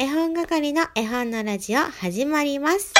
[0.00, 2.94] 絵本係の絵本のラジオ始まります。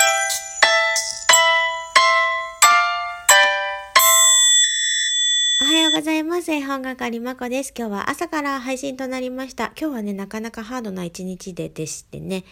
[5.63, 6.51] おはようございます。
[6.51, 7.73] 絵本係まこです。
[7.79, 9.67] 今日は朝から配信となりました。
[9.81, 12.43] 今日はね、なかなかハードな一日ででしてね、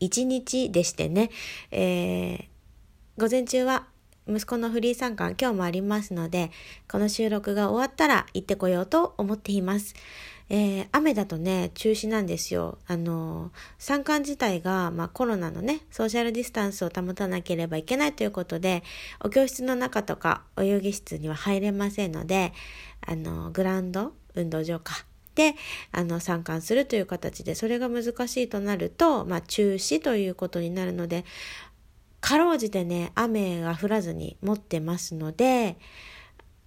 [0.00, 1.30] 一日でしてね、
[1.70, 2.44] えー、
[3.16, 3.86] 午前中は
[4.28, 6.50] 息子のフリー参観今日もありますので、
[6.90, 9.94] この収録が終わったら行ってこようと思っています。
[10.50, 12.78] えー、雨だとね、中止なんですよ。
[12.86, 18.82] あの、参観自体が、まあ、コロナのね、ソーシャルディスタンスを保たなければいけないということで、
[19.20, 22.52] お教室の中とか、お遊戯室には入れませんので、
[23.06, 25.06] あの、グラウンド、運動場か。
[25.34, 25.54] で、
[25.92, 31.24] あの、参観するという形で、それが難しいとなると、まあ、中止ということになるので、
[32.20, 35.76] かろうじてね、雨が降らずに持ってますので、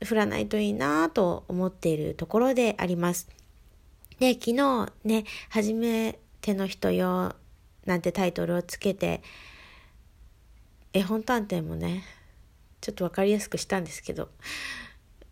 [0.08, 3.37] 降らないといいなと思っているところであります。
[4.20, 7.36] で、昨日ね、初めての人用
[7.86, 9.22] なんてタイトルをつけて、
[10.94, 12.04] 絵本探偵もね、
[12.82, 14.30] ちょっとわかりやすくしたんですけど、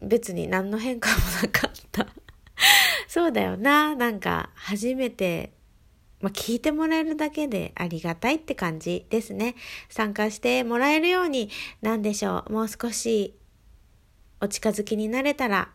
[0.01, 2.07] 別に何の変化もなかった。
[3.07, 3.95] そうだよな。
[3.95, 5.51] なんか、初めて、
[6.21, 9.55] まあ、聞いてもらえるだけでありがたいって感じですね。
[9.89, 11.49] 参加してもらえるように、
[11.81, 12.53] なんでしょう。
[12.53, 13.35] もう少し
[14.41, 15.71] お近づきになれたら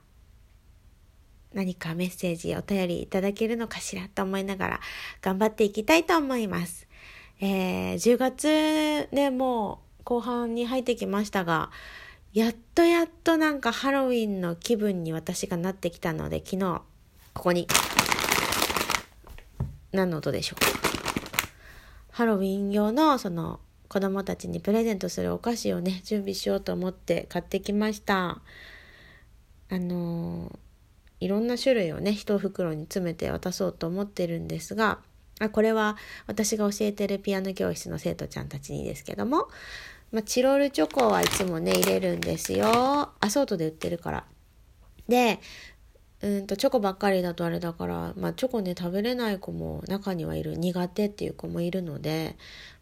[1.53, 4.81] 何かメッセージ、お便りいただけるのかしらと思いながら
[5.21, 6.87] 頑張っていきたいと思います。
[7.41, 11.71] えー、10月ね、もう後半に入ってきましたが、
[12.33, 16.83] やっとやっとなんかハロウィンの気分に私がなってきたので、昨日、
[17.35, 17.67] ここに、
[19.91, 20.67] 何の音でしょうか。
[22.13, 28.41] ハロウィン用のその子供たちにプレゼントするお菓子をね、準備しようと思って買ってきました。
[29.69, 30.70] あのー
[31.21, 34.99] いろんな種類をね一袋に詰めて渡そうと思ってるんですが
[35.53, 35.97] これは
[36.27, 39.49] 私が教えてるピアノ教室の生徒ちゃんたちにですけども、
[40.13, 43.11] まあ、チロルチョコはいつもね入れるんですよ。
[43.21, 44.25] アソートで売ってるから。
[45.09, 45.41] で
[46.23, 52.37] うんとチョコばっかりだとあれだから、まあ、チョコね食べれない子も中にはいる苦手っていう子もいるので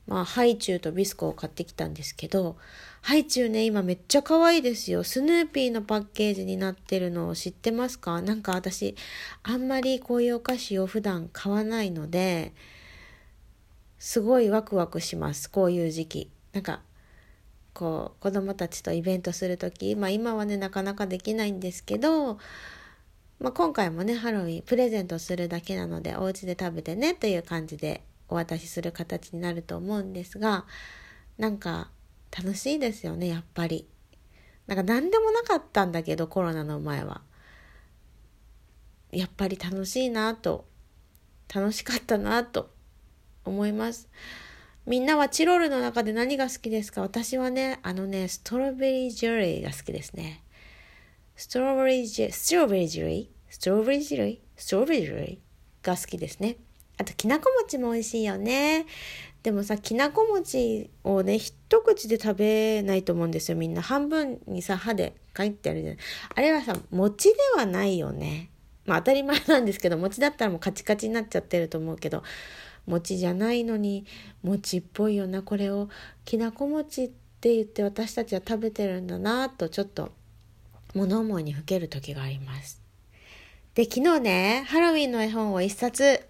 [0.08, 2.56] まあ、ハイチュウとビスコを買ってきたんですけど、
[3.02, 5.04] ハイチュウね、今めっちゃ可愛いですよ。
[5.04, 8.22] スヌーピーのパッケージになってるのを知ってますか？
[8.22, 8.96] なんか私、
[9.42, 12.54] あんまりこういうお菓子を普段買わないので、
[13.98, 15.50] すごいワクワクします。
[15.50, 16.30] こういう時期。
[16.54, 16.80] なんか、
[17.74, 22.38] こう、子供たちとイベントする時、まあ今はね、なかなかできないんですけど、
[23.40, 30.66] まあ今回もね、ハロウィンプレゼントするだけなので、お家で食べてね、という感じでお渡しする形になると思うんですが
[31.38, 31.90] なんか
[32.36, 33.88] 楽しいですよねやっぱり。
[34.66, 37.22] なんか何でもなかったんだけどコロナの前は。
[39.10, 40.66] やっぱり楽しいなと。
[41.54, 42.76] 楽しかったなと。
[43.46, 44.10] 思います。
[44.84, 47.00] みんなはチロルの中で何が好きですか？
[47.00, 50.44] 私はねあのねストロベリージュリーが好きですね。
[51.34, 56.56] ストロベリージュストロベリージュリーストロベリージュリーストロベリージュリーが好きですね。
[56.98, 58.86] あと、きなこ餅も美味しいよね。
[59.42, 63.82] でもさ、きなこ餅をね、一口で食べないと思うんですよ、みんな。
[63.82, 65.98] 半分にさ、歯で書いてあるじゃない。
[66.34, 68.50] あれはさ、餅ではないよね。
[68.84, 72.24] まあ当たり前なんですけど、餅だったらもうカチカチになっちゃってると思うけど、
[72.86, 74.06] 餅じゃないのに、
[74.42, 75.88] 餅っぽいよな、これを。
[76.24, 77.08] きなこ餅っ
[77.40, 80.10] て言って私たちは食べてるんだなと、ちょっと
[80.94, 82.80] 物思いにふける時があります。
[83.74, 86.20] で、昨日ね、ハロウィンの絵本を一冊、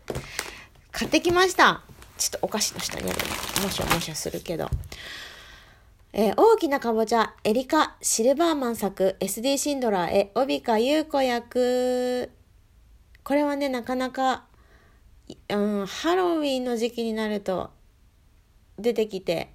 [0.93, 1.83] 買ってきました。
[2.17, 3.19] ちょっとお菓子の下にある。
[3.63, 4.69] もしゃもしゃするけど。
[6.13, 12.31] えー、大きなかぼちゃ、エリカ・シルバーマン作、SD シンドラーへ、帯川優子役。
[13.23, 14.47] これはね、なかなか、
[15.51, 17.71] うん、ハロウィンの時期になると
[18.79, 19.53] 出てきて、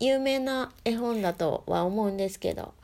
[0.00, 2.74] 有名な絵本だとは思うんですけど、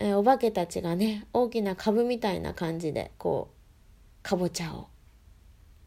[0.00, 4.88] えー、お化けたちがね、大きな株みたいな感じで、こう、かぼちゃを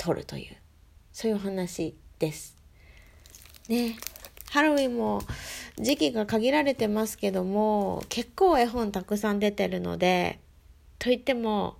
[0.02, 0.58] 取るという。
[1.14, 2.58] そういうお話です。
[3.70, 3.96] ね。
[4.50, 5.22] ハロウィンも
[5.78, 10.40] 時期が限られてますけども、結構絵本たくさん出てるので、
[10.98, 11.78] といっても、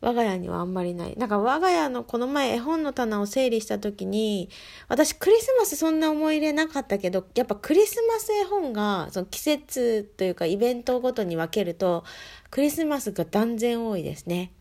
[0.00, 1.16] 我が家にはあんまりない。
[1.16, 4.50] なんか我が家のこの前絵本の棚を整理した時に、
[4.86, 12.04] 私クリスマスそんな思い入れなかったけど、やっぱクリスマス絵本がその季節というかイベントごとに分けると、
[12.50, 14.52] クリスマスが断然多いですね。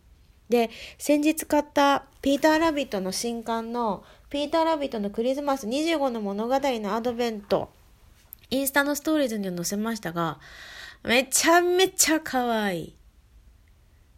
[0.53, 0.69] で、
[0.99, 7.71] 先日買ったピーター・ラビットの新刊のピーター・ラビットのクリスマス25の物語のアドベント、
[8.51, 10.39] インスタのストーリーズに載せましたが、
[11.03, 12.95] めちゃめちゃ可愛い。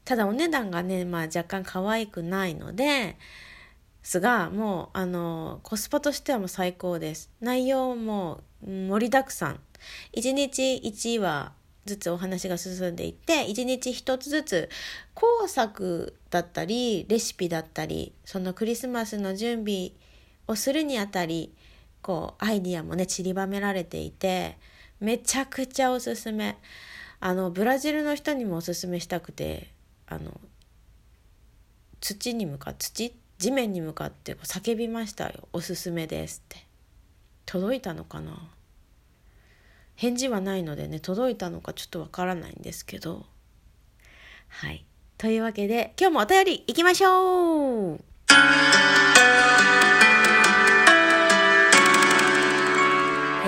[0.03, 3.15] ただお値段がね、まあ若干可愛くないので、
[4.03, 9.59] すがもうあのコスパとしてはもう最高です内容も盛りだくさん
[10.15, 11.53] 1日1話
[11.85, 14.69] ずつお話が進んでいって1日1つずつ
[15.13, 19.91] 工作だったりレシピだったりそのクリスマスの準備
[20.47, 21.53] をするにあたり
[22.01, 24.57] こうアイディアもね散りばめられていて
[24.99, 26.57] めちゃくちゃおすすめ。
[27.19, 29.71] あのブラジルの人にもおすすめしたくて
[30.05, 30.39] あの
[32.01, 33.15] 土に向かって土？
[33.37, 36.65] 地面に向かって叫びましたよ「おすすめです」って。
[37.45, 38.49] 届いたのかな？
[39.95, 43.25] 返事はないのでね届いたのかちょっとわからないんですけど
[44.47, 44.85] はい
[45.17, 47.99] というわけで今日もお便りいきましょう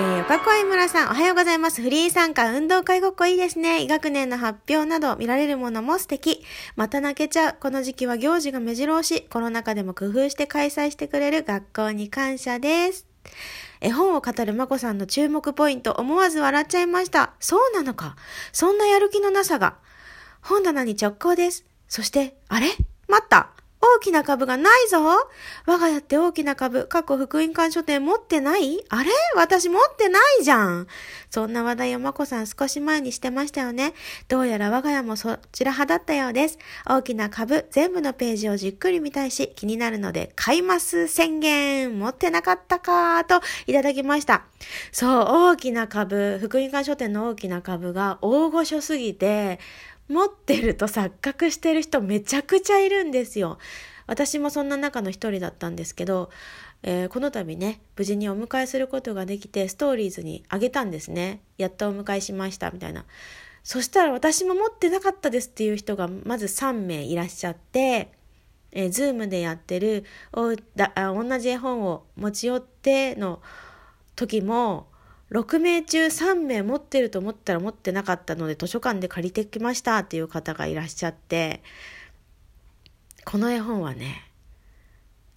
[0.00, 1.82] ー、岡小井村さん、おはようございます。
[1.82, 3.82] フリー参加、運動会ごっこいいですね。
[3.82, 6.44] 医学年の発表など見られるものも素敵。
[6.76, 7.56] また泣けちゃう。
[7.58, 9.22] この時期は行事が目白押し。
[9.28, 13.08] コロナ禍でも工夫して開催してくれる学校に感謝です。
[13.80, 17.34] 絵本を語るまこさんの注目ポイント、思わず笑っちゃいました。
[17.40, 18.16] そうなのか。
[18.52, 19.76] そんなやる気のなさが。
[20.40, 21.64] 本棚に直行です。
[21.88, 22.68] そして、あれ？
[23.08, 23.50] 待った。
[23.80, 24.98] 大きな株がないぞ
[25.66, 28.84] 我が家って大きな株、過去福音館書店持ってない？
[28.88, 29.10] あれ？
[29.36, 30.86] 私持ってないじゃん
[31.30, 33.94] そんな話題をまこさん少し前にしてましたよね。
[34.28, 36.58] どうやら我が家もそちら派だったようです。
[36.86, 44.44] 大きな株、全部のページをじっくり見たいし、気になるので、買います宣言持ってなかったかといただきました。
[44.90, 49.60] そう、大きな株、福音館書店の大きな株が大御所すぎて、
[50.08, 53.58] 持ってると錯覚してる人めちゃくちゃいるんですよ。
[54.06, 56.30] 私もそんな中の一人だったんですけど、
[56.82, 61.40] えー、この度ね、無事にお迎えすることができて、ストーリーズにあげたんですね。
[61.58, 63.04] やっとお迎えしました、みたいな。
[63.62, 68.12] そしたら私も持ってなかったですっていう人がまず3名いらっしゃって、
[68.72, 73.42] えー、ズームでやってるおだあ同じ絵本を持ち寄っての
[74.16, 74.86] 時も、
[75.30, 81.62] 6名中3名持ってると思ったら持ってなかったので図書館で借りてきましたっていう方がいらっしゃって
[83.24, 84.30] この絵本はね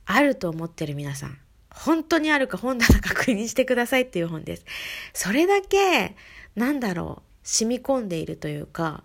[0.06, 1.38] あると思ってる皆さん
[1.74, 4.66] 本当にあるか本棚確認してくださいっていう本です。
[5.14, 6.16] それだけ
[6.56, 9.04] なんだろう染み込んでいるというか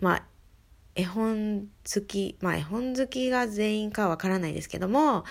[0.00, 0.22] まあ
[0.94, 5.24] 絵本好きまあ絵本好きが全員かわからないですけども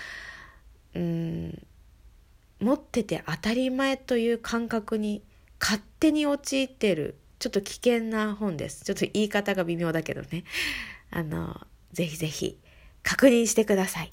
[0.94, 1.67] うん
[2.60, 5.22] 持ってて当たり前という感覚に
[5.60, 8.84] 勝手に陥ってるちょっと危険な本です。
[8.84, 10.44] ちょっと言い方が微妙だけどね。
[11.10, 11.60] あの、
[11.92, 12.58] ぜひぜひ
[13.02, 14.12] 確認してください。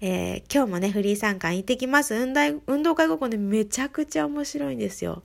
[0.00, 2.14] えー、今日もね、フリー参観行ってきます。
[2.14, 5.22] 運動運動会ごっこね、めちゃくちゃ面白いんですよ。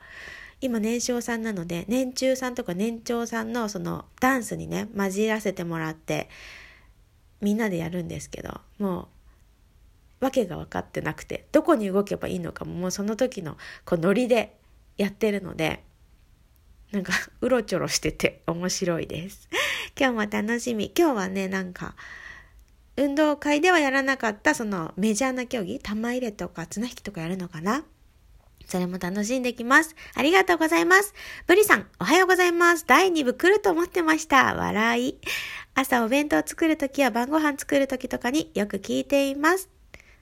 [0.62, 6.30] 今年少さんなので、年中さんとか年長さんのそのダンスにね、混じらせてもらって、
[7.42, 9.08] みんなでやるんですけど、もう
[10.22, 14.56] わけが分かってなくてどこに動けばいいのかももうその時のこうノリで
[14.98, 15.84] やってるので
[16.92, 19.50] なんか うろちょろしてて面白いです。
[20.00, 20.92] 今日も楽しみ。
[20.98, 21.96] 今日はねなんか
[22.98, 27.84] 運動会ではやらなかったそのメジャーな競技玉入れとか綱引きとかやるのかな
[28.68, 29.96] それも楽しんできます。
[30.14, 31.14] ありがとうございます。
[31.46, 32.86] ブリさん、おはようございます。
[32.88, 34.56] 第2部来ると思ってました。
[34.56, 35.18] 笑い。
[35.74, 39.81] 朝お弁当作るときや晩ご飯作るときとかによく聞いています。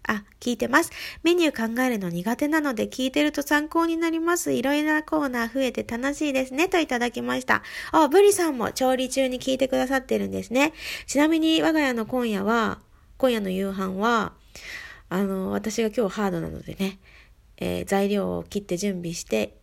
[0.09, 0.91] あ、聞いてます。
[1.21, 4.53] メニュー考えるの苦手なので聞いてると参考になります。
[4.53, 6.67] いろいろなコーナー増えて楽しいですね。
[6.67, 7.61] といただきました。
[7.91, 10.73] あ、ブリさんも調理中に聞いてくださってるんですね。
[11.05, 12.79] ちなみに我が家の今夜は、
[13.17, 14.33] 今夜の夕飯は、
[15.09, 16.97] あの、私が今日ハードなのでね、
[17.57, 19.57] えー、材料を切って準備して、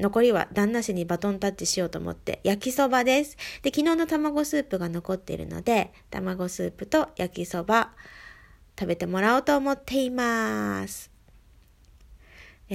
[0.00, 3.36] 残りは旦那氏にバトンタッチしようと思って焼きそばです。
[3.62, 7.92] で、昨日の卵スープが残っているので、卵スープと焼きそば、
[8.78, 11.10] 食べてもらおうと思っています。
[12.70, 12.74] え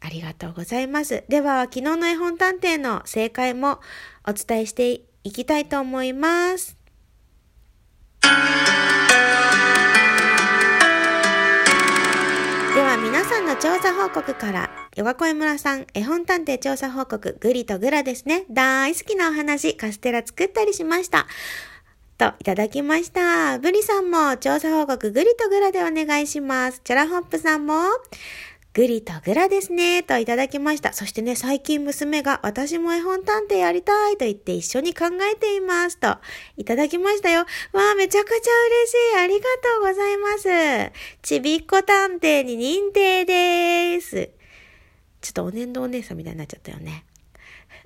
[0.00, 1.24] ー、ありがとうございます。
[1.28, 3.80] では、昨日の絵本探偵の正解も
[4.26, 6.76] お伝えしていきたいと思います。
[12.74, 18.44] では皆さんの調査報告から、ヨガコエ村さん、絵本探偵調査報告、グリとグラですね。
[18.50, 21.26] 大好きなお話、カステラ作ったりしました。
[22.18, 23.58] といただきました。
[23.58, 26.80] ブリさんも調査報告グリとグラでお願いします。
[26.82, 27.74] チャラホップさんも
[28.76, 30.92] グリとグラですね、といただきました。
[30.92, 35.96] そしてね、最近娘が私も絵本探偵やりたいと言って一緒に考えています。
[35.98, 36.18] と
[36.58, 37.40] いただきましたよ。
[37.40, 37.46] わ
[37.92, 39.18] あ、めちゃくちゃ嬉しい。
[39.18, 40.92] ありがとうございます。
[41.22, 44.28] ちびっこ探偵に認定です。
[45.22, 47.06] ちょっとお年度お姉さんみたいになっちゃったよね。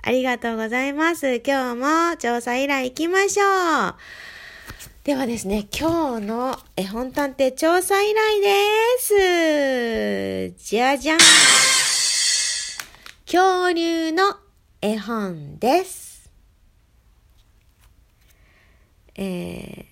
[0.03, 1.43] ありがとうございます。
[1.47, 3.95] 今日も調査依頼行きましょう。
[5.05, 10.69] ではですね、今日の絵本探偵調査依頼です。
[10.69, 11.19] じゃじゃん。
[13.27, 14.37] 恐竜の
[14.81, 16.31] 絵本です。
[19.17, 19.87] え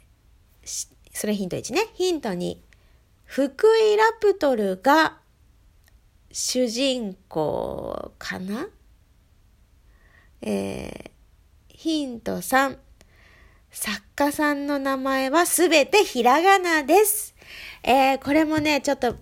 [0.64, 1.80] ー、それヒント1ね。
[1.94, 2.56] ヒント2。
[3.24, 5.18] 福井ラプトルが
[6.32, 8.68] 主人公かな？
[10.42, 11.10] えー、
[11.68, 12.78] ヒント3。
[13.70, 17.34] 作家さんの名前はすべてひらがなです。
[17.82, 19.16] えー、これもね、ちょっと、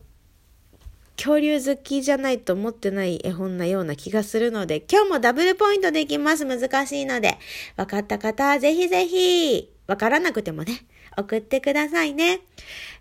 [1.17, 6.45] 恐竜好きじゃないと思ってない絵本なような気がするので、今日もダブルポイントできます。
[6.45, 7.39] 難しいので。
[7.77, 12.41] わかった方はぜひぜひ、わからなくてもね、送ってくださいね。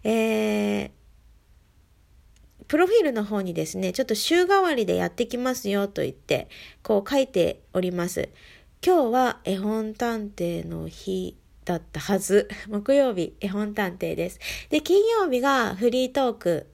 [0.04, 0.92] えー、
[2.68, 6.48] プロフィールの方にですね、ちょっと週替わりでやってきますよと言って、
[6.84, 8.30] こう書いております。
[8.86, 12.50] 今日は絵本探偵の日だったはず。
[12.70, 14.40] 木曜日、絵本探偵です。
[14.70, 16.68] で、金曜日がフリートーク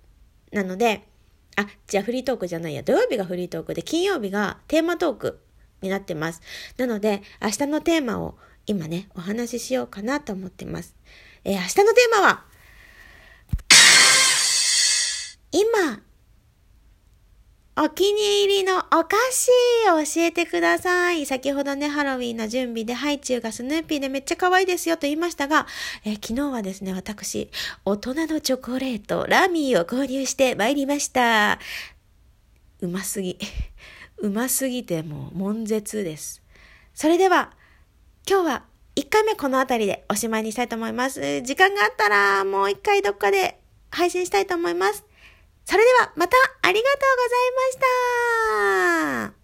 [0.51, 1.07] なので、
[1.55, 2.83] あ、じゃあフリートークじゃないや。
[2.83, 5.39] 土曜日がフリートークで、金曜日がテーマトーク
[5.81, 6.41] になってます。
[6.77, 10.95] なので、明日のテーマを今ね、お話ししようかなと思ってます。
[11.43, 12.45] えー、明日のテーマは、
[15.51, 16.01] 今、
[17.77, 19.49] お気に入りのお菓子
[19.89, 21.25] を教えてください。
[21.25, 25.67] 先ほどね、ハロウィンの準備でハイチュウがスヌーピーでめっちゃ可愛いですよと言いましたが、
[26.05, 27.49] え昨日はですね、私、
[27.83, 31.59] 大人のチョコレート、ラミーを購入して参りました。
[32.81, 33.37] うますぎ。
[34.19, 36.41] うますぎてもう悶絶です。
[36.93, 37.53] それでは、
[38.29, 38.63] 今日は
[38.95, 41.41] 1回目この辺りでおしまいにしたいと思います。
[41.41, 45.10] 時間があったらもう1回どっかで配信したいと思います。
[45.71, 47.55] それではまたありがとうござい
[48.67, 49.40] ました。